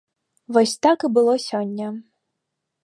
Вось 0.55 0.73
так 0.85 0.97
і 1.09 1.11
было 1.19 1.33
сёння! 1.49 1.87